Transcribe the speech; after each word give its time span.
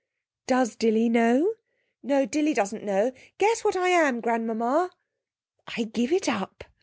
'Does 0.47 0.75
Dilly 0.75 1.09
know?' 1.09 1.53
'No, 2.01 2.25
Dilly 2.25 2.55
doesn't 2.55 2.83
know. 2.83 3.11
Guess 3.37 3.63
what 3.63 3.75
I 3.75 3.89
am, 3.89 4.19
grandmamma!' 4.19 4.89
'I 5.77 5.83
give 5.93 6.11
it 6.11 6.27
up.' 6.27 6.63